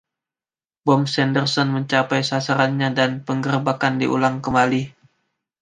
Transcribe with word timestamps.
Bom 0.87 1.01
Sanderson 1.13 1.67
mencapai 1.77 2.21
sasarannya 2.31 2.89
dan 2.99 3.11
penggerebekan 3.27 3.93
diulang 4.01 4.35
kembali. 4.45 4.83